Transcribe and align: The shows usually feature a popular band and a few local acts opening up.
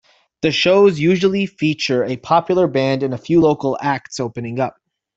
The 0.41 0.51
shows 0.51 0.99
usually 0.99 1.45
feature 1.45 2.03
a 2.03 2.17
popular 2.17 2.65
band 2.67 3.03
and 3.03 3.13
a 3.13 3.19
few 3.19 3.39
local 3.39 3.77
acts 3.79 4.19
opening 4.19 4.59
up. 4.59 4.77